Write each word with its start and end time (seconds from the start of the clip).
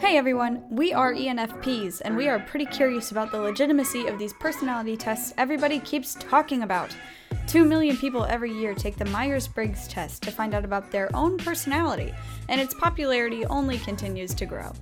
Hey 0.00 0.16
everyone, 0.16 0.62
we 0.70 0.92
are 0.92 1.12
ENFPs, 1.12 2.02
and 2.04 2.16
we 2.16 2.28
are 2.28 2.38
pretty 2.38 2.66
curious 2.66 3.10
about 3.10 3.32
the 3.32 3.40
legitimacy 3.40 4.06
of 4.06 4.16
these 4.16 4.32
personality 4.32 4.96
tests 4.96 5.34
everybody 5.36 5.80
keeps 5.80 6.14
talking 6.14 6.62
about. 6.62 6.96
Two 7.48 7.64
million 7.64 7.96
people 7.96 8.24
every 8.24 8.52
year 8.52 8.74
take 8.74 8.96
the 8.96 9.04
Myers 9.06 9.48
Briggs 9.48 9.88
test 9.88 10.22
to 10.22 10.30
find 10.30 10.54
out 10.54 10.64
about 10.64 10.92
their 10.92 11.14
own 11.16 11.36
personality, 11.36 12.14
and 12.48 12.60
its 12.60 12.74
popularity 12.74 13.44
only 13.46 13.76
continues 13.78 14.34
to 14.34 14.46
grow. 14.46 14.72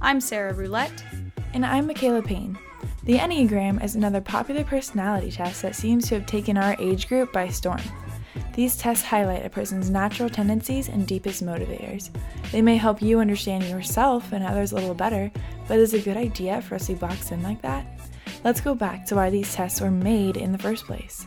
I'm 0.00 0.22
Sarah 0.22 0.54
Roulette. 0.54 1.04
And 1.52 1.66
I'm 1.66 1.86
Michaela 1.86 2.22
Payne. 2.22 2.58
The 3.04 3.18
Enneagram 3.18 3.84
is 3.84 3.94
another 3.94 4.22
popular 4.22 4.64
personality 4.64 5.30
test 5.30 5.60
that 5.62 5.76
seems 5.76 6.08
to 6.08 6.14
have 6.14 6.26
taken 6.26 6.56
our 6.56 6.76
age 6.78 7.08
group 7.08 7.30
by 7.30 7.48
storm. 7.48 7.82
These 8.54 8.76
tests 8.76 9.04
highlight 9.04 9.46
a 9.46 9.50
person's 9.50 9.88
natural 9.88 10.28
tendencies 10.28 10.88
and 10.88 11.06
deepest 11.06 11.42
motivators. 11.42 12.10
They 12.50 12.60
may 12.60 12.76
help 12.76 13.00
you 13.00 13.20
understand 13.20 13.64
yourself 13.64 14.32
and 14.32 14.44
others 14.44 14.72
a 14.72 14.74
little 14.74 14.94
better, 14.94 15.30
but 15.68 15.78
is 15.78 15.94
it 15.94 16.02
a 16.02 16.04
good 16.04 16.16
idea 16.18 16.60
for 16.60 16.74
us 16.74 16.86
to 16.88 16.94
box 16.94 17.30
in 17.30 17.42
like 17.42 17.62
that? 17.62 17.86
Let's 18.44 18.60
go 18.60 18.74
back 18.74 19.06
to 19.06 19.14
why 19.14 19.30
these 19.30 19.54
tests 19.54 19.80
were 19.80 19.90
made 19.90 20.36
in 20.36 20.52
the 20.52 20.58
first 20.58 20.84
place. 20.84 21.26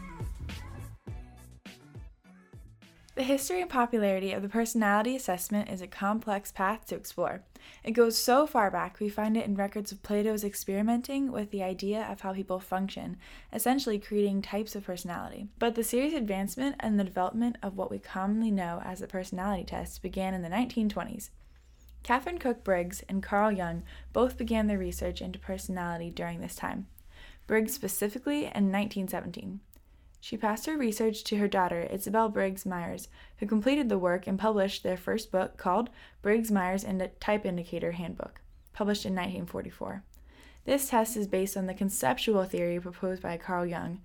The 3.15 3.23
history 3.23 3.61
and 3.61 3.69
popularity 3.69 4.33
of 4.33 4.41
the 4.41 4.49
personality 4.49 5.15
assessment 5.15 5.69
is 5.69 5.79
a 5.79 5.87
complex 5.87 6.51
path 6.51 6.85
to 6.87 6.95
explore. 6.95 7.43
It 7.81 7.91
goes 7.91 8.17
so 8.17 8.45
far 8.45 8.69
back, 8.69 8.99
we 8.99 9.07
find 9.07 9.37
it 9.37 9.45
in 9.45 9.55
records 9.55 9.93
of 9.93 10.03
Plato's 10.03 10.43
experimenting 10.43 11.31
with 11.31 11.49
the 11.49 11.63
idea 11.63 12.03
of 12.11 12.19
how 12.19 12.33
people 12.33 12.59
function, 12.59 13.15
essentially 13.53 13.99
creating 13.99 14.41
types 14.41 14.75
of 14.75 14.83
personality. 14.83 15.47
But 15.59 15.75
the 15.75 15.83
serious 15.83 16.13
advancement 16.13 16.75
and 16.81 16.99
the 16.99 17.05
development 17.05 17.55
of 17.63 17.77
what 17.77 17.89
we 17.89 17.99
commonly 17.99 18.51
know 18.51 18.81
as 18.83 18.99
the 18.99 19.07
personality 19.07 19.63
test 19.63 20.01
began 20.01 20.33
in 20.33 20.41
the 20.41 20.49
1920s. 20.49 21.29
Katharine 22.03 22.37
Cook 22.37 22.65
Briggs 22.65 23.01
and 23.07 23.23
Carl 23.23 23.49
Jung 23.49 23.83
both 24.11 24.37
began 24.37 24.67
their 24.67 24.77
research 24.77 25.21
into 25.21 25.39
personality 25.39 26.09
during 26.09 26.41
this 26.41 26.55
time. 26.55 26.87
Briggs 27.47 27.73
specifically 27.73 28.39
in 28.39 28.73
1917. 28.73 29.61
She 30.25 30.37
passed 30.37 30.65
her 30.65 30.75
research 30.75 31.23
to 31.25 31.37
her 31.37 31.47
daughter, 31.47 31.81
Isabel 31.81 32.29
Briggs 32.29 32.65
Myers, 32.65 33.09
who 33.37 33.45
completed 33.45 33.89
the 33.89 33.99
work 33.99 34.25
and 34.25 34.39
published 34.39 34.81
their 34.81 34.97
first 34.97 35.31
book 35.31 35.55
called 35.55 35.91
Briggs 36.23 36.49
Myers 36.49 36.83
and 36.83 37.07
Type 37.19 37.45
Indicator 37.45 37.91
Handbook, 37.91 38.41
published 38.73 39.05
in 39.05 39.13
1944. 39.13 40.01
This 40.63 40.89
test 40.89 41.15
is 41.15 41.27
based 41.27 41.55
on 41.55 41.67
the 41.67 41.75
conceptual 41.75 42.43
theory 42.45 42.79
proposed 42.79 43.21
by 43.21 43.37
Carl 43.37 43.67
Jung, 43.67 44.01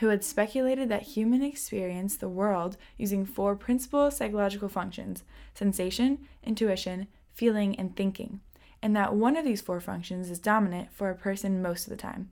who 0.00 0.08
had 0.08 0.22
speculated 0.22 0.90
that 0.90 1.14
human 1.14 1.42
experience 1.42 2.18
the 2.18 2.28
world 2.28 2.76
using 2.98 3.24
four 3.24 3.56
principal 3.56 4.10
psychological 4.10 4.68
functions 4.68 5.24
sensation, 5.54 6.18
intuition, 6.44 7.06
feeling, 7.32 7.78
and 7.78 7.96
thinking, 7.96 8.42
and 8.82 8.94
that 8.94 9.14
one 9.14 9.38
of 9.38 9.46
these 9.46 9.62
four 9.62 9.80
functions 9.80 10.28
is 10.28 10.38
dominant 10.38 10.92
for 10.92 11.08
a 11.08 11.16
person 11.16 11.62
most 11.62 11.86
of 11.86 11.90
the 11.90 11.96
time. 11.96 12.30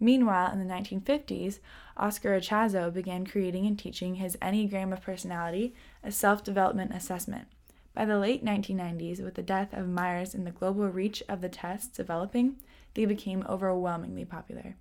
Meanwhile, 0.00 0.52
in 0.52 0.58
the 0.58 0.74
1950s, 0.74 1.58
Oscar 1.96 2.30
Ichazo 2.40 2.92
began 2.92 3.26
creating 3.26 3.66
and 3.66 3.78
teaching 3.78 4.14
his 4.14 4.36
Enneagram 4.36 4.92
of 4.92 5.02
Personality, 5.02 5.74
a 6.02 6.10
self 6.10 6.42
development 6.42 6.92
assessment. 6.94 7.48
By 7.94 8.06
the 8.06 8.18
late 8.18 8.42
1990s, 8.42 9.22
with 9.22 9.34
the 9.34 9.42
death 9.42 9.74
of 9.74 9.88
Myers 9.88 10.34
and 10.34 10.46
the 10.46 10.52
global 10.52 10.88
reach 10.88 11.22
of 11.28 11.42
the 11.42 11.48
tests 11.50 11.94
developing, 11.94 12.56
they 12.94 13.04
became 13.04 13.44
overwhelmingly 13.48 14.24
popular. 14.24 14.76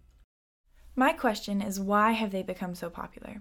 My 0.95 1.11
question 1.11 1.61
is 1.61 1.79
why 1.79 2.11
have 2.11 2.31
they 2.31 2.43
become 2.43 2.73
so 2.73 2.89
popular? 2.89 3.37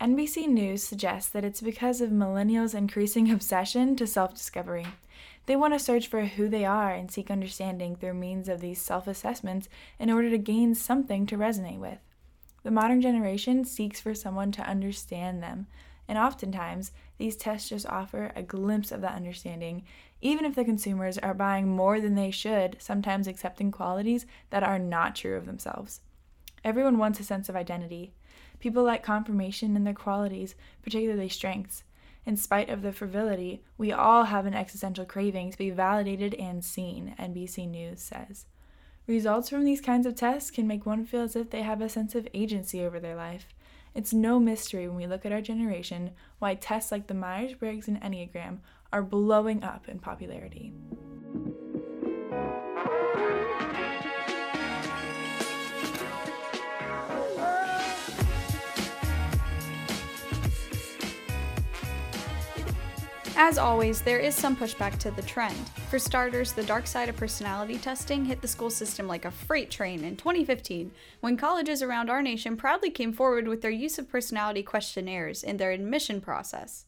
NBC 0.00 0.46
News 0.46 0.82
suggests 0.82 1.30
that 1.30 1.44
it's 1.44 1.60
because 1.60 2.00
of 2.00 2.10
millennials' 2.10 2.74
increasing 2.74 3.30
obsession 3.32 3.96
to 3.96 4.06
self 4.06 4.34
discovery. 4.34 4.86
They 5.46 5.56
want 5.56 5.74
to 5.74 5.78
search 5.78 6.08
for 6.08 6.24
who 6.24 6.48
they 6.48 6.64
are 6.64 6.92
and 6.92 7.10
seek 7.10 7.30
understanding 7.30 7.94
through 7.96 8.14
means 8.14 8.48
of 8.48 8.60
these 8.60 8.80
self 8.80 9.06
assessments 9.06 9.68
in 9.98 10.10
order 10.10 10.28
to 10.30 10.38
gain 10.38 10.74
something 10.74 11.24
to 11.26 11.38
resonate 11.38 11.78
with. 11.78 11.98
The 12.64 12.72
modern 12.72 13.00
generation 13.00 13.64
seeks 13.64 14.00
for 14.00 14.12
someone 14.12 14.50
to 14.52 14.68
understand 14.68 15.40
them, 15.40 15.68
and 16.08 16.18
oftentimes 16.18 16.90
these 17.16 17.36
tests 17.36 17.68
just 17.68 17.86
offer 17.86 18.32
a 18.34 18.42
glimpse 18.42 18.90
of 18.90 19.00
that 19.02 19.14
understanding, 19.14 19.84
even 20.20 20.44
if 20.44 20.56
the 20.56 20.64
consumers 20.64 21.16
are 21.18 21.34
buying 21.34 21.68
more 21.68 22.00
than 22.00 22.16
they 22.16 22.32
should, 22.32 22.76
sometimes 22.80 23.28
accepting 23.28 23.70
qualities 23.70 24.26
that 24.50 24.64
are 24.64 24.80
not 24.80 25.14
true 25.14 25.36
of 25.36 25.46
themselves. 25.46 26.00
Everyone 26.64 26.98
wants 26.98 27.20
a 27.20 27.24
sense 27.24 27.48
of 27.48 27.54
identity. 27.54 28.12
People 28.58 28.82
like 28.82 29.04
confirmation 29.04 29.76
in 29.76 29.84
their 29.84 29.94
qualities, 29.94 30.56
particularly 30.82 31.28
strengths. 31.28 31.84
In 32.26 32.36
spite 32.36 32.68
of 32.68 32.82
the 32.82 32.92
frivolity, 32.92 33.62
we 33.78 33.92
all 33.92 34.24
have 34.24 34.46
an 34.46 34.54
existential 34.54 35.04
craving 35.04 35.52
to 35.52 35.58
be 35.58 35.70
validated 35.70 36.34
and 36.34 36.64
seen, 36.64 37.14
NBC 37.20 37.70
News 37.70 38.02
says. 38.02 38.46
Results 39.06 39.48
from 39.48 39.64
these 39.64 39.80
kinds 39.80 40.04
of 40.06 40.16
tests 40.16 40.50
can 40.50 40.66
make 40.66 40.84
one 40.84 41.06
feel 41.06 41.20
as 41.20 41.36
if 41.36 41.50
they 41.50 41.62
have 41.62 41.80
a 41.80 41.88
sense 41.88 42.16
of 42.16 42.26
agency 42.34 42.84
over 42.84 42.98
their 42.98 43.14
life. 43.14 43.54
It's 43.94 44.12
no 44.12 44.40
mystery 44.40 44.88
when 44.88 44.96
we 44.96 45.06
look 45.06 45.24
at 45.24 45.30
our 45.30 45.40
generation 45.40 46.10
why 46.40 46.56
tests 46.56 46.90
like 46.90 47.06
the 47.06 47.14
Myers 47.14 47.54
Briggs 47.54 47.86
and 47.86 48.00
Enneagram 48.02 48.58
are 48.92 49.02
blowing 49.02 49.62
up 49.62 49.88
in 49.88 50.00
popularity. 50.00 50.72
As 63.38 63.58
always, 63.58 64.00
there 64.00 64.18
is 64.18 64.34
some 64.34 64.56
pushback 64.56 64.96
to 64.98 65.10
the 65.10 65.20
trend. 65.20 65.68
For 65.90 65.98
starters, 65.98 66.52
the 66.52 66.62
dark 66.62 66.86
side 66.86 67.10
of 67.10 67.18
personality 67.18 67.76
testing 67.76 68.24
hit 68.24 68.40
the 68.40 68.48
school 68.48 68.70
system 68.70 69.06
like 69.06 69.26
a 69.26 69.30
freight 69.30 69.70
train 69.70 70.04
in 70.04 70.16
2015 70.16 70.90
when 71.20 71.36
colleges 71.36 71.82
around 71.82 72.08
our 72.08 72.22
nation 72.22 72.56
proudly 72.56 72.88
came 72.88 73.12
forward 73.12 73.46
with 73.46 73.60
their 73.60 73.70
use 73.70 73.98
of 73.98 74.08
personality 74.08 74.62
questionnaires 74.62 75.42
in 75.42 75.58
their 75.58 75.70
admission 75.70 76.22
process. 76.22 76.86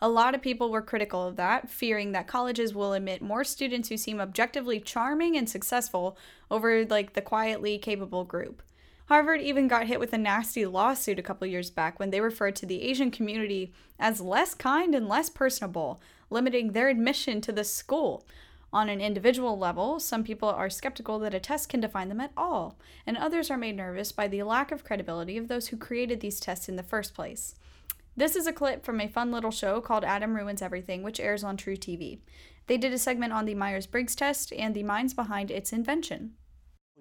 A 0.00 0.08
lot 0.08 0.34
of 0.34 0.40
people 0.40 0.70
were 0.70 0.80
critical 0.80 1.28
of 1.28 1.36
that, 1.36 1.68
fearing 1.68 2.12
that 2.12 2.26
colleges 2.26 2.74
will 2.74 2.94
admit 2.94 3.20
more 3.20 3.44
students 3.44 3.90
who 3.90 3.98
seem 3.98 4.18
objectively 4.18 4.80
charming 4.80 5.36
and 5.36 5.46
successful 5.46 6.16
over 6.50 6.86
like 6.86 7.12
the 7.12 7.20
quietly 7.20 7.76
capable 7.76 8.24
group. 8.24 8.62
Harvard 9.06 9.40
even 9.40 9.68
got 9.68 9.86
hit 9.86 10.00
with 10.00 10.12
a 10.12 10.18
nasty 10.18 10.64
lawsuit 10.64 11.18
a 11.18 11.22
couple 11.22 11.46
years 11.46 11.70
back 11.70 11.98
when 11.98 12.10
they 12.10 12.20
referred 12.20 12.56
to 12.56 12.66
the 12.66 12.82
Asian 12.82 13.10
community 13.10 13.72
as 13.98 14.20
less 14.20 14.54
kind 14.54 14.94
and 14.94 15.08
less 15.08 15.28
personable, 15.28 16.00
limiting 16.30 16.72
their 16.72 16.88
admission 16.88 17.40
to 17.40 17.52
the 17.52 17.64
school. 17.64 18.24
On 18.72 18.88
an 18.88 19.02
individual 19.02 19.58
level, 19.58 20.00
some 20.00 20.24
people 20.24 20.48
are 20.48 20.70
skeptical 20.70 21.18
that 21.18 21.34
a 21.34 21.40
test 21.40 21.68
can 21.68 21.80
define 21.80 22.08
them 22.08 22.22
at 22.22 22.32
all, 22.36 22.78
and 23.06 23.18
others 23.18 23.50
are 23.50 23.58
made 23.58 23.76
nervous 23.76 24.12
by 24.12 24.28
the 24.28 24.42
lack 24.44 24.72
of 24.72 24.82
credibility 24.82 25.36
of 25.36 25.48
those 25.48 25.68
who 25.68 25.76
created 25.76 26.20
these 26.20 26.40
tests 26.40 26.68
in 26.70 26.76
the 26.76 26.82
first 26.82 27.12
place. 27.12 27.54
This 28.16 28.34
is 28.34 28.46
a 28.46 28.52
clip 28.52 28.84
from 28.84 29.00
a 29.00 29.08
fun 29.08 29.30
little 29.30 29.50
show 29.50 29.80
called 29.80 30.04
Adam 30.04 30.34
Ruins 30.34 30.62
Everything, 30.62 31.02
which 31.02 31.20
airs 31.20 31.44
on 31.44 31.56
truTV. 31.56 32.20
They 32.66 32.78
did 32.78 32.92
a 32.92 32.98
segment 32.98 33.32
on 33.32 33.44
the 33.44 33.54
Myers 33.54 33.86
Briggs 33.86 34.14
test 34.14 34.52
and 34.52 34.74
the 34.74 34.82
minds 34.82 35.12
behind 35.12 35.50
its 35.50 35.72
invention. 35.72 36.34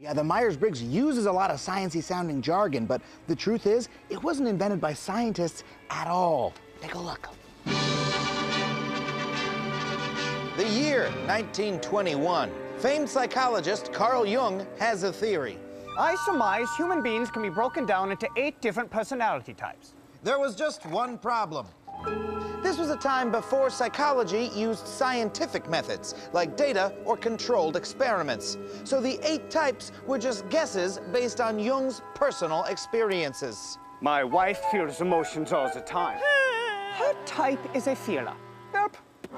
Yeah, 0.01 0.13
the 0.13 0.23
Myers-Briggs 0.23 0.81
uses 0.81 1.27
a 1.27 1.31
lot 1.31 1.51
of 1.51 1.57
sciencey 1.57 2.01
sounding 2.01 2.41
jargon, 2.41 2.87
but 2.87 3.03
the 3.27 3.35
truth 3.35 3.67
is, 3.67 3.87
it 4.09 4.23
wasn't 4.23 4.47
invented 4.47 4.81
by 4.81 4.93
scientists 4.93 5.63
at 5.91 6.07
all. 6.07 6.53
Take 6.81 6.95
a 6.95 6.99
look. 6.99 7.29
The 10.57 10.67
year 10.67 11.03
1921. 11.27 12.51
Famed 12.79 13.07
psychologist 13.07 13.93
Carl 13.93 14.25
Jung 14.25 14.65
has 14.79 15.03
a 15.03 15.13
theory. 15.13 15.59
I 15.99 16.15
surmise 16.25 16.67
human 16.75 17.03
beings 17.03 17.29
can 17.29 17.43
be 17.43 17.49
broken 17.49 17.85
down 17.85 18.11
into 18.11 18.27
eight 18.37 18.59
different 18.59 18.89
personality 18.89 19.53
types. 19.53 19.93
There 20.23 20.39
was 20.39 20.55
just 20.55 20.83
one 20.87 21.19
problem. 21.19 21.67
This 22.61 22.77
was 22.77 22.91
a 22.91 22.95
time 22.95 23.31
before 23.31 23.71
psychology 23.71 24.51
used 24.53 24.85
scientific 24.85 25.67
methods, 25.67 26.13
like 26.31 26.55
data 26.55 26.93
or 27.05 27.17
controlled 27.17 27.75
experiments. 27.75 28.55
So 28.83 29.01
the 29.01 29.19
eight 29.23 29.49
types 29.49 29.91
were 30.05 30.19
just 30.19 30.47
guesses 30.49 30.99
based 31.11 31.41
on 31.41 31.57
Jung's 31.57 32.03
personal 32.13 32.63
experiences. 32.65 33.79
My 33.99 34.23
wife 34.23 34.59
feels 34.71 35.01
emotions 35.01 35.51
all 35.51 35.71
the 35.73 35.81
time. 35.81 36.19
Her 36.93 37.15
type 37.25 37.75
is 37.75 37.87
a 37.87 37.95
feeler. 37.95 38.35
Yep, 38.73 38.95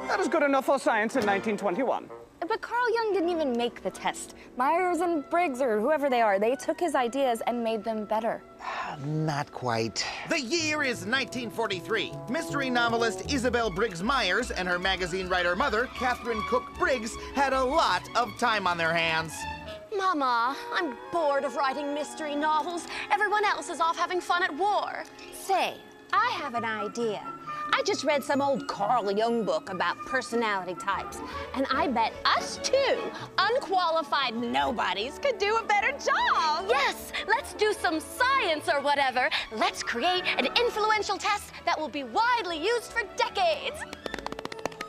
that 0.07 0.19
is 0.19 0.27
good 0.27 0.44
enough 0.44 0.65
for 0.65 0.77
science 0.77 1.15
in 1.15 1.25
1921. 1.25 2.09
But 2.48 2.62
Carl 2.62 2.94
Jung 2.94 3.13
didn't 3.13 3.30
even 3.30 3.54
make 3.54 3.84
the 3.84 3.90
test. 3.90 4.36
Myers 4.57 5.00
and 5.00 5.28
Briggs, 5.30 5.62
or 5.62 5.80
whoever 5.80 6.10
they 6.10 6.22
are, 6.22 6.40
they 6.40 6.56
took 6.56 6.80
his 6.80 6.94
ideas 6.94 7.42
and 7.48 7.63
made 7.63 7.84
them 7.84 8.06
better. 8.06 8.44
Not 9.06 9.51
quite. 9.51 10.06
The 10.30 10.40
year 10.40 10.84
is 10.84 11.06
1943. 11.06 12.12
Mystery 12.30 12.69
novelist 12.69 13.31
Isabel 13.31 13.69
Briggs 13.69 14.04
Myers 14.04 14.51
and 14.51 14.68
her 14.68 14.78
magazine 14.78 15.30
writer 15.30 15.56
mother, 15.56 15.88
Katharine 15.95 16.42
Cook 16.50 16.63
Briggs, 16.78 17.16
had 17.34 17.54
a 17.54 17.63
lot 17.63 18.04
of 18.16 18.38
time 18.40 18.68
on 18.68 18.78
their 18.78 18.94
hands. 18.94 19.34
Mama, 19.95 20.56
I'm 20.74 20.98
bored 21.12 21.45
of 21.45 21.56
writing 21.56 21.94
mystery 21.94 22.36
novels. 22.36 22.88
Everyone 23.12 23.45
else 23.45 23.69
is 23.69 23.80
off 23.80 23.98
having 23.98 24.19
fun 24.19 24.44
at 24.44 24.54
war. 24.56 25.04
Say, 25.34 25.75
I 26.12 26.30
have 26.42 26.56
an 26.56 26.66
idea. 26.66 27.24
I 27.71 27.81
just 27.83 28.04
read 28.04 28.24
some 28.24 28.42
old 28.42 28.68
Carl 28.68 29.12
Jung 29.12 29.44
book 29.44 29.69
about 29.69 29.98
personality 30.00 30.75
types, 30.75 31.19
and 31.54 31.65
I 31.71 31.88
bet 31.88 32.13
us 32.25 32.60
two 32.63 33.00
unqualified 33.38 34.36
nobodies 34.36 35.19
could 35.19 35.38
do 35.38 35.56
a 35.56 35.63
better 35.63 35.92
job. 35.92 36.65
Yes, 36.68 37.12
let's 37.27 37.54
do 37.54 37.74
some 37.74 38.00
science 38.00 38.68
or 38.68 38.81
whatever. 38.81 39.30
Let's 39.51 39.83
create 39.83 40.24
an 40.38 40.48
influential 40.60 41.18
test 41.18 41.51
that 41.65 41.80
will 41.80 41.89
be 41.89 42.04
widely 42.04 42.57
used 42.57 42.92
for 42.92 43.04
decades. 43.15 43.80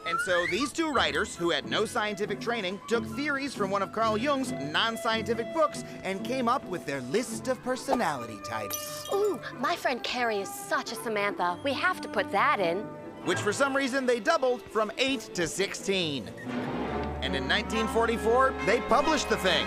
And 0.07 0.21
so 0.21 0.47
these 0.51 0.71
two 0.73 0.93
writers, 0.93 1.35
who 1.35 1.51
had 1.51 1.69
no 1.69 1.85
scientific 1.87 2.41
training, 2.41 2.81
took 2.89 3.07
theories 3.07 3.55
from 3.55 3.71
one 3.71 3.83
of 3.83 3.93
Carl 3.93 4.19
Jung's 4.19 4.53
non 4.53 4.97
scientific 4.97 5.53
books 5.55 5.85
and 6.03 6.23
came 6.25 6.49
up 6.49 6.65
with 6.67 6.85
their 6.85 7.01
list 7.03 7.49
of 7.49 7.63
personality 7.63 8.39
types. 8.45 9.07
Ooh, 9.13 9.41
my 9.59 9.75
friend 9.77 10.03
Carrie 10.03 10.41
is 10.41 10.53
such 10.53 10.93
a 10.93 10.95
Samantha. 10.95 11.59
We 11.65 11.73
have 11.73 12.01
to 12.03 12.09
put 12.09 12.31
that 12.33 12.61
in. 12.61 12.79
Which 13.25 13.41
for 13.41 13.53
some 13.53 13.75
reason 13.75 14.05
they 14.05 14.21
doubled 14.21 14.63
from 14.63 14.93
8 14.99 15.31
to 15.35 15.47
16. 15.47 16.29
And 17.23 17.35
in 17.35 17.49
1944, 17.49 18.55
they 18.67 18.81
published 18.83 19.31
the 19.31 19.39
thing. 19.39 19.67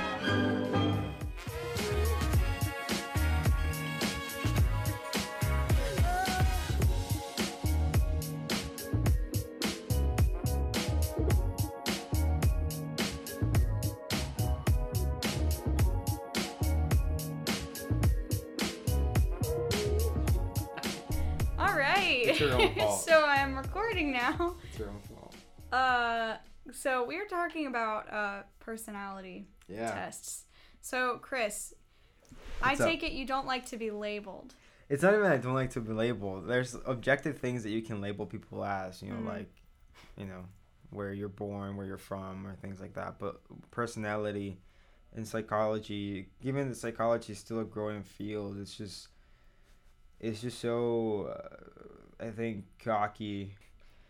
It's 22.39 22.51
your 22.51 22.61
own 22.61 22.73
fault. 22.77 23.01
so 23.01 23.25
I'm 23.25 23.55
recording 23.57 24.11
now. 24.11 24.55
It's 24.69 24.77
your 24.79 24.89
own 24.89 24.99
fault. 24.99 25.35
Uh, 25.71 26.37
so 26.71 27.03
we 27.05 27.17
are 27.17 27.25
talking 27.25 27.67
about 27.67 28.11
uh 28.13 28.43
personality 28.59 29.47
Yeah. 29.67 29.91
tests. 29.91 30.45
So 30.81 31.17
Chris, 31.21 31.73
What's 32.59 32.79
I 32.79 32.83
up? 32.83 32.89
take 32.89 33.03
it 33.03 33.11
you 33.13 33.25
don't 33.25 33.47
like 33.47 33.65
to 33.67 33.77
be 33.77 33.89
labeled. 33.91 34.53
It's 34.89 35.03
not 35.03 35.13
even 35.13 35.25
I 35.25 35.37
don't 35.37 35.53
like 35.55 35.71
to 35.71 35.81
be 35.81 35.93
labeled. 35.93 36.47
There's 36.47 36.75
objective 36.85 37.39
things 37.39 37.63
that 37.63 37.71
you 37.71 37.81
can 37.81 37.99
label 38.01 38.25
people 38.25 38.63
as, 38.63 39.01
you 39.01 39.09
know, 39.11 39.19
Mhm. 39.19 39.25
like, 39.27 39.51
you 40.15 40.25
know, 40.25 40.45
where 40.91 41.11
you're 41.11 41.27
born, 41.27 41.75
where 41.75 41.85
you're 41.85 41.97
from, 41.97 42.47
or 42.47 42.55
things 42.55 42.79
like 42.79 42.93
that. 42.93 43.19
But 43.19 43.41
personality 43.71 44.59
in 45.13 45.25
psychology, 45.25 46.29
given 46.41 46.69
that 46.69 46.75
psychology 46.75 47.33
is 47.33 47.39
still 47.39 47.59
a 47.59 47.65
growing 47.65 48.03
field, 48.03 48.57
it's 48.59 48.77
just, 48.77 49.09
it's 50.19 50.41
just 50.41 50.59
so, 50.59 51.33
uh, 52.19 52.25
I 52.25 52.31
think, 52.31 52.65
cocky. 52.83 53.55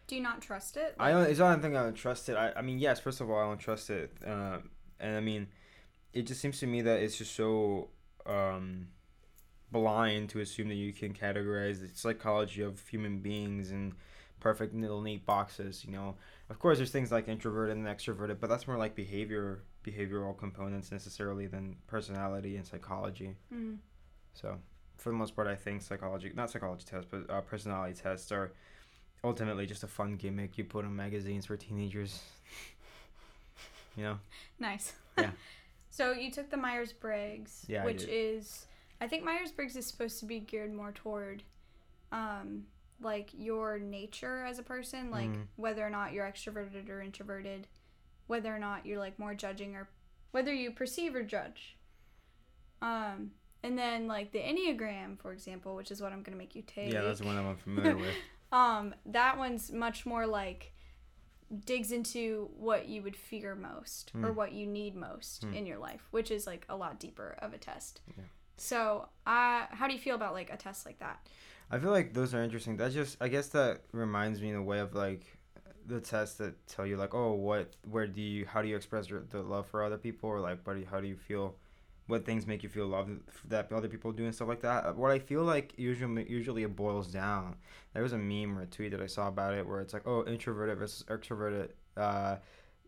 Do 0.07 0.15
you 0.15 0.21
not 0.21 0.41
trust 0.41 0.77
it? 0.77 0.95
I 0.99 1.11
don't. 1.11 1.29
It's 1.29 1.39
not 1.39 1.51
anything 1.53 1.75
I 1.75 1.83
don't 1.83 1.93
trust 1.95 2.29
it. 2.29 2.35
I, 2.37 2.53
I 2.55 2.61
mean, 2.61 2.79
yes. 2.79 2.99
First 2.99 3.19
of 3.21 3.29
all, 3.29 3.39
I 3.39 3.43
don't 3.43 3.59
trust 3.59 3.89
it, 3.89 4.15
uh, 4.25 4.59
and 4.99 5.17
I 5.17 5.19
mean, 5.19 5.47
it 6.13 6.23
just 6.23 6.39
seems 6.39 6.59
to 6.59 6.67
me 6.67 6.81
that 6.81 7.01
it's 7.01 7.17
just 7.17 7.35
so 7.35 7.89
um, 8.25 8.87
blind 9.71 10.29
to 10.29 10.39
assume 10.39 10.69
that 10.69 10.75
you 10.75 10.93
can 10.93 11.13
categorize 11.13 11.81
the 11.81 11.89
psychology 11.93 12.61
of 12.61 12.87
human 12.87 13.19
beings 13.19 13.71
in 13.71 13.93
perfect 14.39 14.73
little 14.73 15.01
neat 15.01 15.25
boxes. 15.25 15.83
You 15.83 15.91
know, 15.91 16.15
of 16.49 16.59
course, 16.59 16.77
there's 16.77 16.91
things 16.91 17.11
like 17.11 17.27
introverted 17.27 17.75
and 17.75 17.85
extroverted, 17.85 18.39
but 18.39 18.49
that's 18.49 18.65
more 18.67 18.77
like 18.77 18.95
behavior, 18.95 19.63
behavioral 19.83 20.37
components 20.37 20.91
necessarily 20.91 21.47
than 21.47 21.75
personality 21.87 22.55
and 22.55 22.65
psychology. 22.65 23.35
Mhm. 23.53 23.79
So, 24.33 24.57
for 24.97 25.09
the 25.11 25.15
most 25.15 25.35
part, 25.35 25.47
I 25.47 25.55
think 25.55 25.81
psychology, 25.81 26.31
not 26.35 26.49
psychology 26.51 26.85
tests, 26.85 27.07
but 27.09 27.29
uh, 27.29 27.41
personality 27.41 27.93
tests 27.93 28.31
are 28.31 28.51
ultimately 29.23 29.65
just 29.65 29.83
a 29.83 29.87
fun 29.87 30.15
gimmick 30.15 30.57
you 30.57 30.63
put 30.63 30.85
in 30.85 30.95
magazines 30.95 31.45
for 31.45 31.57
teenagers. 31.57 32.21
you 33.95 34.03
know? 34.03 34.19
Nice. 34.59 34.93
Yeah. 35.17 35.31
so 35.89 36.11
you 36.11 36.31
took 36.31 36.49
the 36.49 36.57
Myers 36.57 36.93
Briggs, 36.93 37.65
Yeah, 37.67 37.83
I 37.83 37.85
which 37.85 37.99
did. 38.01 38.09
is, 38.09 38.65
I 39.01 39.07
think 39.07 39.23
Myers 39.23 39.51
Briggs 39.51 39.75
is 39.75 39.85
supposed 39.87 40.19
to 40.19 40.25
be 40.25 40.39
geared 40.39 40.73
more 40.73 40.91
toward, 40.91 41.43
um, 42.11 42.65
like 43.01 43.29
your 43.37 43.77
nature 43.79 44.45
as 44.45 44.57
a 44.59 44.63
person, 44.63 45.11
like 45.11 45.29
Mhm. 45.29 45.47
whether 45.55 45.85
or 45.85 45.89
not 45.89 46.13
you're 46.13 46.25
extroverted 46.25 46.89
or 46.89 47.01
introverted, 47.01 47.67
whether 48.27 48.53
or 48.55 48.59
not 48.59 48.85
you're 48.85 48.99
like 48.99 49.19
more 49.19 49.35
judging 49.35 49.75
or 49.75 49.87
whether 50.31 50.53
you 50.53 50.71
perceive 50.71 51.15
or 51.15 51.23
judge. 51.23 51.77
Um, 52.81 53.31
and 53.63 53.77
then 53.77 54.07
like 54.07 54.31
the 54.31 54.39
Enneagram, 54.39 55.19
for 55.19 55.31
example, 55.33 55.75
which 55.75 55.91
is 55.91 56.01
what 56.01 56.11
I'm 56.13 56.21
gonna 56.23 56.37
make 56.37 56.55
you 56.55 56.61
take. 56.65 56.91
Yeah, 56.93 57.01
that's 57.01 57.19
the 57.19 57.25
one 57.25 57.37
I'm 57.37 57.47
unfamiliar 57.47 57.95
with. 57.97 58.15
Um, 58.49 58.95
that 59.07 59.37
one's 59.37 59.73
much 59.73 60.05
more 60.05 60.25
like 60.25 60.71
digs 61.65 61.91
into 61.91 62.49
what 62.57 62.87
you 62.87 63.01
would 63.01 63.15
fear 63.15 63.55
most 63.55 64.11
or 64.15 64.29
Hmm. 64.31 64.35
what 64.35 64.51
you 64.53 64.65
need 64.65 64.95
most 64.95 65.43
Hmm. 65.43 65.53
in 65.53 65.65
your 65.65 65.77
life, 65.77 66.07
which 66.11 66.31
is 66.31 66.47
like 66.47 66.65
a 66.69 66.75
lot 66.77 66.97
deeper 66.99 67.35
of 67.39 67.53
a 67.53 67.57
test. 67.57 68.01
Yeah. 68.17 68.23
So, 68.57 69.09
uh, 69.25 69.65
how 69.69 69.87
do 69.87 69.93
you 69.93 69.99
feel 69.99 70.15
about 70.15 70.33
like 70.33 70.49
a 70.51 70.57
test 70.57 70.85
like 70.85 70.99
that? 70.99 71.27
I 71.69 71.77
feel 71.79 71.91
like 71.91 72.13
those 72.13 72.33
are 72.33 72.41
interesting. 72.41 72.77
That 72.77 72.91
just, 72.93 73.17
I 73.21 73.27
guess 73.27 73.47
that 73.49 73.81
reminds 73.91 74.41
me 74.41 74.49
in 74.49 74.55
a 74.55 74.63
way 74.63 74.79
of 74.79 74.93
like 74.95 75.25
the 75.85 75.99
tests 76.01 76.37
that 76.37 76.65
tell 76.67 76.85
you 76.85 76.95
like, 76.97 77.13
oh, 77.13 77.33
what, 77.33 77.75
where 77.89 78.07
do 78.07 78.21
you, 78.21 78.45
how 78.45 78.61
do 78.61 78.67
you 78.69 78.75
express 78.77 79.09
your, 79.09 79.23
the 79.29 79.41
love 79.41 79.67
for 79.67 79.83
other 79.83 79.97
people, 79.97 80.29
or 80.29 80.39
like, 80.39 80.63
buddy, 80.63 80.83
how 80.85 80.99
do 81.01 81.07
you 81.07 81.15
feel, 81.17 81.55
what 82.07 82.25
things 82.25 82.47
make 82.47 82.63
you 82.63 82.69
feel 82.69 82.87
loved 82.87 83.19
that 83.49 83.71
other 83.71 83.87
people 83.87 84.11
do 84.11 84.25
and 84.25 84.33
stuff 84.33 84.47
like 84.47 84.61
that. 84.61 84.95
What 84.95 85.11
I 85.11 85.19
feel 85.19 85.43
like 85.43 85.73
usually, 85.77 86.29
usually 86.29 86.63
it 86.63 86.75
boils 86.75 87.07
down. 87.07 87.55
There 87.93 88.03
was 88.03 88.13
a 88.13 88.17
meme 88.17 88.57
or 88.57 88.63
a 88.63 88.65
tweet 88.65 88.91
that 88.91 89.01
I 89.01 89.07
saw 89.07 89.27
about 89.27 89.53
it 89.53 89.67
where 89.67 89.81
it's 89.81 89.93
like, 89.93 90.07
oh, 90.07 90.25
introverted 90.25 90.77
versus 90.77 91.03
extroverted. 91.09 91.69
Uh, 91.95 92.37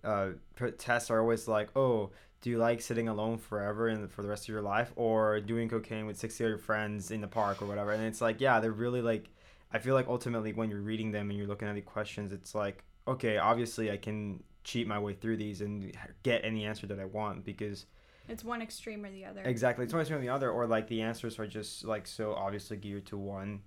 uh, 0.03 0.29
tests 0.77 1.11
are 1.11 1.19
always 1.19 1.47
like, 1.47 1.69
oh, 1.75 2.11
do 2.41 2.49
you 2.49 2.57
like 2.57 2.81
sitting 2.81 3.09
alone 3.09 3.37
forever 3.37 3.89
and 3.89 4.09
for 4.09 4.21
the 4.21 4.29
rest 4.29 4.43
of 4.45 4.49
your 4.49 4.61
life, 4.61 4.93
or 4.95 5.41
doing 5.41 5.67
cocaine 5.67 6.05
with 6.05 6.17
sixty 6.17 6.45
other 6.45 6.57
friends 6.57 7.11
in 7.11 7.19
the 7.19 7.27
park 7.27 7.61
or 7.61 7.65
whatever? 7.65 7.91
And 7.91 8.03
it's 8.03 8.21
like, 8.21 8.39
yeah, 8.39 8.61
they're 8.61 8.71
really 8.71 9.01
like. 9.01 9.29
I 9.73 9.79
feel 9.79 9.93
like 9.93 10.07
ultimately 10.07 10.53
when 10.53 10.69
you're 10.69 10.79
reading 10.79 11.11
them 11.11 11.29
and 11.29 11.37
you're 11.37 11.47
looking 11.47 11.67
at 11.67 11.75
the 11.75 11.81
questions, 11.81 12.31
it's 12.31 12.55
like, 12.55 12.83
okay, 13.07 13.37
obviously 13.37 13.91
I 13.91 13.97
can 13.97 14.41
cheat 14.63 14.87
my 14.87 14.97
way 14.97 15.13
through 15.13 15.37
these 15.37 15.61
and 15.61 15.93
get 16.23 16.45
any 16.45 16.65
answer 16.65 16.87
that 16.87 16.99
I 16.99 17.05
want 17.05 17.43
because 17.43 17.85
It's 18.29 18.43
one 18.43 18.61
extreme 18.61 19.03
or 19.05 19.11
the 19.11 19.25
other. 19.25 19.41
exactly 19.43 19.83
it's 19.85 19.93
one 19.93 20.01
extreme 20.01 20.19
or 20.19 20.21
the 20.21 20.29
other, 20.29 20.49
or 20.51 20.67
like 20.67 20.87
the 20.87 21.01
answers 21.01 21.39
are 21.39 21.47
just 21.47 21.83
like 21.85 22.07
so 22.07 22.33
obviously 22.33 22.77
geared 22.77 23.05
to 23.07 23.17
one 23.17 23.61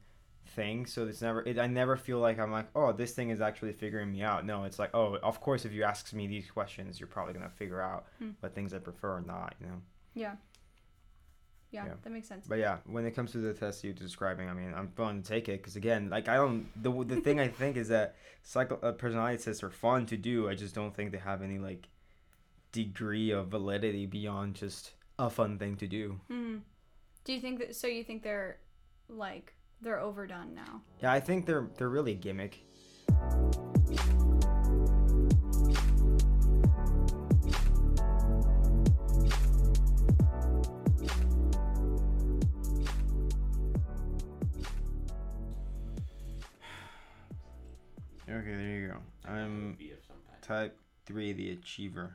thing 0.44 0.86
so 0.86 1.06
it's 1.06 1.22
never 1.22 1.40
it, 1.46 1.56
i 1.58 1.66
never 1.68 1.96
feel 1.96 2.18
like 2.18 2.38
i'm 2.38 2.50
like 2.50 2.66
oh 2.74 2.92
this 2.92 3.12
thing 3.12 3.30
is 3.30 3.40
actually 3.40 3.72
figuring 3.72 4.10
me 4.12 4.22
out 4.22 4.44
no 4.44 4.64
it's 4.64 4.78
like 4.78 4.90
oh 4.92 5.16
of 5.22 5.40
course 5.40 5.64
if 5.64 5.72
you 5.72 5.84
ask 5.84 6.12
me 6.12 6.26
these 6.26 6.50
questions 6.50 6.98
you're 6.98 7.06
probably 7.06 7.32
going 7.32 7.44
to 7.48 7.54
figure 7.54 7.80
out 7.80 8.06
Hmm. 8.18 8.30
what 8.40 8.52
things 8.54 8.74
i 8.74 8.78
prefer 8.78 9.18
or 9.18 9.20
not 9.22 9.54
you 9.60 9.66
know 9.68 9.80
Yeah. 10.14 10.34
Yeah, 11.70 11.86
Yeah. 11.86 11.94
that 12.02 12.10
makes 12.12 12.28
sense. 12.28 12.46
but 12.46 12.58
yeah 12.58 12.78
when 12.86 13.06
it 13.06 13.12
comes 13.12 13.32
to 13.32 13.38
the 13.38 13.54
test 13.54 13.82
you're 13.84 13.94
describing 13.94 14.50
i 14.50 14.52
mean 14.52 14.74
i'm 14.76 14.92
willing 14.98 15.22
to 15.22 15.28
take 15.28 15.48
it 15.48 15.58
because 15.62 15.76
again 15.76 16.10
like 16.10 16.28
i 16.28 16.34
don't 16.34 16.66
the, 16.82 16.90
the 17.04 17.20
thing 17.20 17.40
i 17.40 17.48
think 17.60 17.76
is 17.76 17.88
that 17.88 18.16
psycho 18.42 18.78
uh, 18.82 18.92
personality 18.92 19.42
tests 19.42 19.62
are 19.62 19.70
fun 19.70 20.04
to 20.06 20.16
do 20.16 20.48
i 20.50 20.54
just 20.54 20.74
don't 20.74 20.94
think 20.94 21.12
they 21.12 21.18
have 21.18 21.40
any 21.40 21.58
like 21.58 21.88
degree 22.72 23.30
of 23.30 23.48
validity 23.48 24.06
beyond 24.06 24.54
just 24.54 24.92
a 25.18 25.30
fun 25.30 25.58
thing 25.58 25.76
to 25.76 25.86
do 25.86 26.20
hmm 26.28 26.56
Do 27.24 27.32
you 27.32 27.40
think 27.40 27.58
that? 27.60 27.76
So 27.76 27.86
you 27.86 28.04
think 28.04 28.22
they're 28.22 28.58
like 29.08 29.54
they're 29.80 30.00
overdone 30.00 30.54
now? 30.54 30.82
yeah 31.00 31.12
i 31.12 31.20
think 31.20 31.46
they're 31.46 31.68
they're 31.76 31.88
really 31.90 32.12
a 32.12 32.16
gimmick 32.16 32.64
Okay, 48.28 48.54
there 48.54 48.78
you 48.78 48.88
go. 48.88 48.96
I'm 49.30 49.76
type 50.40 50.78
three, 51.06 51.32
the 51.32 51.50
achiever. 51.52 52.14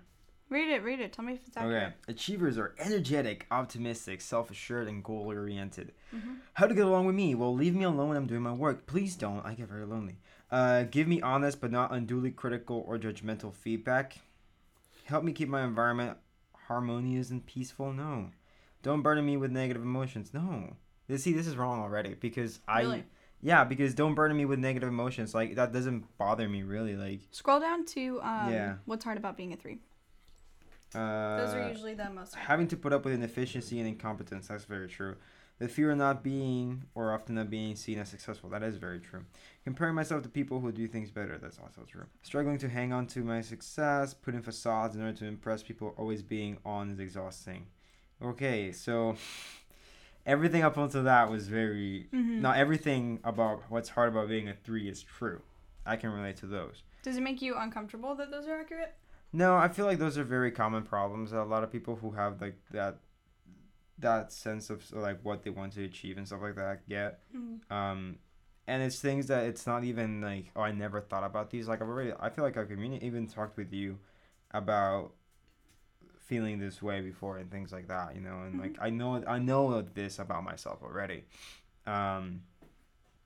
Read 0.50 0.70
it. 0.70 0.82
Read 0.84 1.00
it. 1.02 1.12
Tell 1.14 1.26
me 1.26 1.34
if 1.34 1.46
it's 1.48 1.58
Okay, 1.58 1.66
accurate. 1.66 1.94
achievers 2.08 2.58
are 2.58 2.74
energetic, 2.80 3.46
optimistic, 3.52 4.22
self-assured, 4.22 4.88
and 4.88 5.04
goal-oriented. 5.04 5.94
Mhm. 6.16 6.38
How 6.54 6.68
to 6.68 6.74
get 6.74 6.86
along 6.86 7.06
with 7.06 7.16
me? 7.16 7.36
Well, 7.36 7.54
leave 7.54 7.76
me 7.76 7.84
alone 7.84 8.08
when 8.10 8.18
I'm 8.18 8.28
doing 8.28 8.42
my 8.44 8.54
work. 8.54 8.86
Please 8.88 9.16
don't. 9.16 9.46
I 9.46 9.54
get 9.56 9.68
very 9.68 9.86
lonely. 9.86 10.20
Uh, 10.50 10.84
give 10.84 11.08
me 11.08 11.22
honest 11.22 11.60
but 11.60 11.72
not 11.72 11.92
unduly 11.92 12.32
critical 12.32 12.84
or 12.88 12.98
judgmental 12.98 13.54
feedback. 13.54 14.20
Help 15.06 15.24
me 15.26 15.34
keep 15.34 15.50
my 15.50 15.64
environment 15.64 16.18
harmonious 16.68 17.30
and 17.30 17.46
peaceful. 17.46 17.92
No. 17.92 18.32
Don't 18.84 19.02
burden 19.02 19.26
me 19.26 19.36
with 19.36 19.52
negative 19.52 19.82
emotions. 19.82 20.34
No. 20.34 20.78
This, 21.08 21.24
see, 21.24 21.34
this 21.34 21.48
is 21.48 21.58
wrong 21.58 21.80
already 21.82 22.14
because 22.14 22.60
I. 22.68 22.82
Really? 22.82 23.04
Yeah, 23.42 23.64
because 23.66 23.94
don't 23.94 24.16
burden 24.16 24.36
me 24.38 24.46
with 24.46 24.60
negative 24.60 24.90
emotions. 24.90 25.36
Like 25.36 25.56
that 25.56 25.72
doesn't 25.74 26.18
bother 26.18 26.48
me 26.50 26.64
really. 26.64 26.96
Like 26.96 27.22
Scroll 27.32 27.60
down 27.60 27.86
to 27.88 28.20
um, 28.22 28.52
Yeah. 28.52 28.76
what's 28.86 29.04
hard 29.04 29.18
about 29.18 29.36
being 29.38 29.54
a 29.54 29.58
three. 29.58 29.80
Uh, 30.96 31.38
Those 31.38 31.54
are 31.54 31.70
usually 31.70 31.94
the 31.96 32.10
most. 32.10 32.36
having 32.36 32.68
to 32.70 32.78
put 32.78 32.94
up 32.94 33.06
with 33.06 33.14
inefficiency 33.14 33.80
and 33.80 33.88
incompetence. 33.88 34.48
That's 34.48 34.66
very 34.66 34.88
true. 34.88 35.16
The 35.60 35.68
fear 35.68 35.90
of 35.92 35.98
not 35.98 36.24
being 36.24 36.84
or 36.94 37.12
often 37.12 37.34
not 37.36 37.50
being 37.50 37.76
seen 37.76 37.98
as 37.98 38.10
successful. 38.10 38.50
That 38.52 38.62
is 38.62 38.78
very 38.78 39.00
true. 39.00 39.26
Comparing 39.64 39.96
myself 39.96 40.22
to 40.24 40.30
people 40.30 40.60
who 40.60 40.72
do 40.72 40.88
things 40.88 41.10
better. 41.10 41.38
That's 41.40 41.58
also 41.58 41.82
true. 41.82 42.06
Struggling 42.22 42.60
to 42.60 42.70
hang 42.70 42.94
on 42.94 43.08
to 43.08 43.24
my 43.24 43.42
success, 43.42 44.14
putting 44.14 44.44
facades 44.44 44.96
in 44.96 45.02
order 45.02 45.18
to 45.18 45.26
impress 45.26 45.64
people, 45.64 45.96
always 45.98 46.22
being 46.22 46.58
on 46.64 46.92
is 46.92 47.00
exhausting. 47.00 47.66
Okay, 48.22 48.72
so 48.72 49.16
everything 50.26 50.64
up 50.64 50.78
until 50.78 51.04
that 51.04 51.30
was 51.30 51.48
very. 51.48 52.08
Mhm. 52.14 52.42
Not 52.42 52.58
everything 52.58 53.20
about 53.24 53.64
what's 53.70 53.90
hard 53.90 54.10
about 54.10 54.30
being 54.30 54.48
a 54.48 54.54
three 54.54 54.88
is 54.88 55.02
true. 55.02 55.42
I 55.86 55.96
can 55.96 56.12
relate 56.12 56.38
to 56.38 56.46
those. 56.48 56.84
Does 57.04 57.18
it 57.18 57.22
make 57.22 57.42
you 57.42 57.56
uncomfortable 57.56 58.14
that 58.16 58.30
those 58.30 58.48
are 58.48 58.60
accurate? 58.60 58.94
No, 59.34 59.56
I 59.56 59.68
feel 59.68 59.86
like 59.86 60.00
those 60.00 60.18
are 60.18 60.24
very 60.24 60.52
common 60.52 60.84
problems 60.84 61.32
that 61.32 61.42
a 61.42 61.44
lot 61.44 61.64
of 61.64 61.72
people 61.72 61.96
who 61.98 62.12
have 62.12 62.42
like 62.42 62.58
that 62.72 63.00
that 64.00 64.32
sense 64.32 64.70
of 64.70 64.84
like 64.94 65.20
what 65.24 65.44
they 65.44 65.50
want 65.50 65.74
to 65.74 65.84
achieve 65.84 66.18
and 66.18 66.28
stuff 66.28 66.42
like 66.42 66.56
that 66.56 66.88
get. 66.88 67.20
Mhm. 67.36 67.72
Um, 67.72 68.20
and 68.68 68.84
it's 68.84 69.00
things 69.00 69.28
that 69.28 69.46
it's 69.46 69.66
not 69.66 69.84
even 69.84 70.22
like 70.22 70.52
oh 70.56 70.62
I 70.62 70.72
never 70.72 71.02
thought 71.02 71.24
about 71.24 71.50
these. 71.50 71.68
Like 71.68 71.82
I've 71.82 71.88
already 71.88 72.14
I 72.20 72.30
feel 72.30 72.44
like 72.44 72.58
I've 72.58 72.72
even 72.72 72.94
even 72.94 73.28
talked 73.28 73.58
with 73.58 73.74
you 73.74 74.00
about 74.52 75.14
feeling 76.20 76.60
this 76.60 76.82
way 76.82 77.02
before 77.02 77.38
and 77.38 77.50
things 77.52 77.72
like 77.72 77.88
that. 77.88 78.16
You 78.16 78.22
know, 78.22 78.42
and 78.46 78.60
like 78.60 78.78
I 78.80 78.90
know 78.90 79.24
I 79.26 79.40
know 79.40 79.82
this 79.82 80.20
about 80.20 80.44
myself 80.44 80.80
already. 80.84 81.26
Um, 81.86 82.42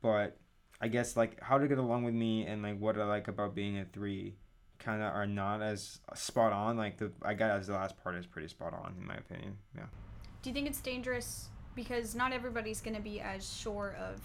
but 0.02 0.38
I 0.80 0.88
guess 0.88 1.18
like 1.18 1.42
how 1.42 1.58
to 1.58 1.68
get 1.68 1.78
along 1.78 2.04
with 2.04 2.14
me 2.14 2.46
and 2.46 2.62
like 2.64 2.80
what 2.80 2.98
I 2.98 3.06
like 3.06 3.28
about 3.28 3.56
being 3.56 3.78
a 3.80 3.86
three 3.86 4.36
kind 4.82 5.02
of 5.02 5.14
are 5.14 5.28
not 5.28 5.62
as 5.62 6.00
spot 6.16 6.52
on. 6.52 6.78
Like 6.78 6.98
the 6.98 7.12
I 7.24 7.34
guess 7.34 7.68
the 7.68 7.74
last 7.74 8.02
part 8.04 8.16
is 8.16 8.26
pretty 8.26 8.48
spot 8.48 8.74
on 8.74 8.96
in 9.00 9.08
my 9.08 9.16
opinion. 9.16 9.58
Yeah. 9.76 9.86
Do 10.42 10.50
you 10.50 10.54
think 10.54 10.68
it's 10.68 10.82
dangerous 10.82 11.50
because 11.76 12.16
not 12.16 12.34
everybody's 12.34 12.82
going 12.82 12.96
to 12.96 13.02
be 13.02 13.22
as 13.22 13.50
sure 13.50 13.96
of 14.00 14.20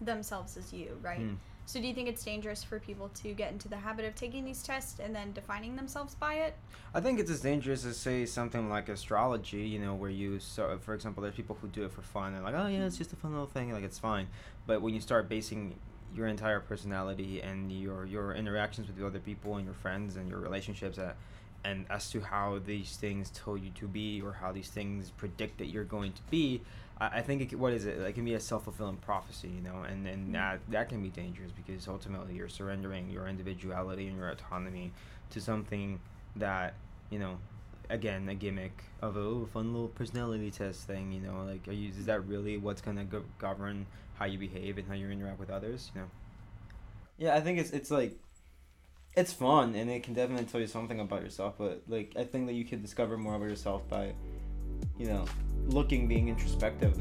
themselves 0.00 0.56
as 0.56 0.72
you, 0.72 0.98
right? 1.02 1.18
Hmm. 1.18 1.34
So 1.66 1.80
do 1.82 1.86
you 1.86 1.92
think 1.92 2.08
it's 2.08 2.24
dangerous 2.24 2.64
for 2.64 2.80
people 2.80 3.10
to 3.10 3.34
get 3.34 3.52
into 3.52 3.68
the 3.68 3.76
habit 3.76 4.06
of 4.06 4.14
taking 4.14 4.42
these 4.42 4.62
tests 4.62 5.00
and 5.00 5.14
then 5.14 5.32
defining 5.32 5.76
themselves 5.76 6.14
by 6.14 6.34
it? 6.36 6.54
I 6.94 7.00
think 7.00 7.20
it's 7.20 7.30
as 7.30 7.42
dangerous 7.42 7.84
as 7.84 7.98
say 7.98 8.24
something 8.24 8.70
like 8.70 8.88
astrology, 8.88 9.68
you 9.68 9.78
know, 9.78 9.94
where 9.94 10.08
you 10.08 10.40
so 10.40 10.78
for 10.80 10.94
example, 10.94 11.22
there's 11.22 11.34
people 11.34 11.58
who 11.60 11.68
do 11.68 11.84
it 11.84 11.92
for 11.92 12.00
fun 12.00 12.32
and 12.34 12.42
like, 12.42 12.54
oh 12.56 12.68
yeah, 12.68 12.86
it's 12.86 12.96
just 12.96 13.12
a 13.12 13.16
fun 13.16 13.32
little 13.32 13.46
thing, 13.46 13.70
like 13.72 13.84
it's 13.84 13.98
fine. 13.98 14.28
But 14.66 14.80
when 14.80 14.94
you 14.94 15.00
start 15.00 15.28
basing 15.28 15.74
your 16.14 16.26
entire 16.26 16.60
personality 16.60 17.40
and 17.40 17.70
your 17.72 18.04
your 18.04 18.34
interactions 18.34 18.86
with 18.86 18.96
the 18.96 19.06
other 19.06 19.18
people 19.18 19.56
and 19.56 19.64
your 19.64 19.74
friends 19.74 20.16
and 20.16 20.28
your 20.28 20.38
relationships 20.38 20.98
at, 20.98 21.16
and 21.64 21.86
as 21.90 22.10
to 22.10 22.20
how 22.20 22.58
these 22.64 22.96
things 22.96 23.30
tell 23.30 23.56
you 23.56 23.70
to 23.70 23.86
be 23.86 24.20
or 24.22 24.32
how 24.32 24.52
these 24.52 24.68
things 24.68 25.10
predict 25.10 25.58
that 25.58 25.66
you're 25.66 25.84
going 25.84 26.12
to 26.12 26.22
be, 26.30 26.62
I, 27.00 27.18
I 27.18 27.22
think 27.22 27.52
it, 27.52 27.56
what 27.56 27.72
is 27.72 27.84
it? 27.84 27.98
It 27.98 28.14
can 28.14 28.24
be 28.24 28.34
a 28.34 28.40
self 28.40 28.64
fulfilling 28.64 28.96
prophecy, 28.96 29.48
you 29.48 29.60
know, 29.60 29.82
and 29.82 30.06
and 30.06 30.24
mm-hmm. 30.24 30.32
that 30.32 30.60
that 30.68 30.88
can 30.88 31.02
be 31.02 31.08
dangerous 31.08 31.52
because 31.52 31.88
ultimately 31.88 32.34
you're 32.34 32.48
surrendering 32.48 33.10
your 33.10 33.28
individuality 33.28 34.06
and 34.08 34.16
your 34.16 34.30
autonomy 34.30 34.92
to 35.30 35.40
something 35.40 36.00
that 36.36 36.74
you 37.10 37.18
know 37.18 37.38
again 37.90 38.28
a 38.28 38.34
gimmick 38.34 38.84
of 39.00 39.16
a 39.16 39.20
oh, 39.20 39.48
fun 39.52 39.72
little 39.72 39.88
personality 39.88 40.50
test 40.50 40.86
thing 40.86 41.12
you 41.12 41.20
know 41.20 41.44
like 41.44 41.66
are 41.68 41.72
you 41.72 41.88
is 41.88 42.06
that 42.06 42.26
really 42.26 42.56
what's 42.56 42.80
gonna 42.80 43.04
go- 43.04 43.24
govern 43.38 43.86
how 44.18 44.24
you 44.24 44.38
behave 44.38 44.78
and 44.78 44.86
how 44.88 44.94
you 44.94 45.08
interact 45.08 45.38
with 45.38 45.50
others 45.50 45.90
you 45.94 46.00
know? 46.00 46.06
Yeah 47.16 47.34
i 47.34 47.40
think 47.40 47.58
it's 47.58 47.70
it's 47.70 47.90
like 47.90 48.18
it's 49.16 49.32
fun 49.32 49.74
and 49.74 49.90
it 49.90 50.02
can 50.02 50.14
definitely 50.14 50.44
tell 50.44 50.60
you 50.60 50.66
something 50.66 51.00
about 51.00 51.22
yourself 51.22 51.54
but 51.58 51.82
like 51.88 52.12
i 52.16 52.24
think 52.24 52.46
that 52.46 52.54
you 52.54 52.64
can 52.64 52.82
discover 52.82 53.16
more 53.16 53.34
about 53.36 53.48
yourself 53.48 53.88
by 53.88 54.12
you 54.98 55.06
know 55.06 55.24
looking 55.66 56.06
being 56.06 56.28
introspective 56.28 56.96